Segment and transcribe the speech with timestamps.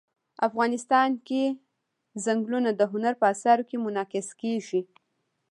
[0.47, 1.43] افغانستان کې
[2.23, 4.81] چنګلونه د هنر په اثار کې منعکس کېږي.